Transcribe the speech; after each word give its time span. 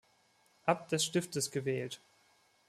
Abt 0.65 0.93
des 0.93 1.05
Stiftes 1.05 1.51
gewählt. 1.51 2.01